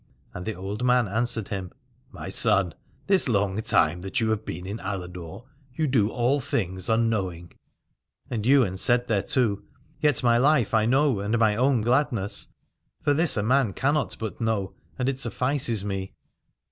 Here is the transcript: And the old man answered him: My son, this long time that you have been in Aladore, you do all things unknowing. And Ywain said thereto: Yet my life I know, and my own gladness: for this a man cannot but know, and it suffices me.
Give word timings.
And 0.33 0.47
the 0.47 0.55
old 0.55 0.83
man 0.83 1.07
answered 1.07 1.49
him: 1.49 1.71
My 2.11 2.27
son, 2.29 2.73
this 3.05 3.29
long 3.29 3.61
time 3.61 4.01
that 4.01 4.19
you 4.19 4.31
have 4.31 4.43
been 4.45 4.65
in 4.65 4.79
Aladore, 4.79 5.45
you 5.75 5.85
do 5.85 6.09
all 6.09 6.39
things 6.39 6.89
unknowing. 6.89 7.51
And 8.27 8.43
Ywain 8.43 8.77
said 8.77 9.07
thereto: 9.07 9.61
Yet 9.99 10.23
my 10.23 10.39
life 10.39 10.73
I 10.73 10.87
know, 10.87 11.19
and 11.19 11.37
my 11.37 11.55
own 11.55 11.81
gladness: 11.81 12.47
for 13.03 13.13
this 13.13 13.37
a 13.37 13.43
man 13.43 13.73
cannot 13.73 14.15
but 14.17 14.41
know, 14.41 14.73
and 14.97 15.07
it 15.07 15.19
suffices 15.19 15.85
me. 15.85 16.13